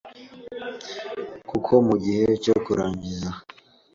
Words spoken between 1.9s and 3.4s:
gihe cyo kurangiza